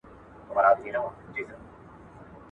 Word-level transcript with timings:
که 0.03 0.07
وخت 0.57 0.79
وي، 0.83 0.91
پاکوالي 0.91 1.43
ساتم!! 1.45 1.61